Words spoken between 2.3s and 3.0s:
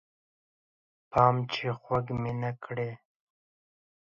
نه کړې